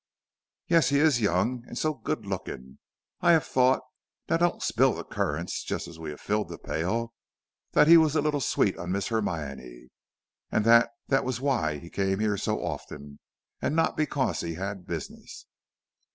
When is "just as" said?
5.63-5.99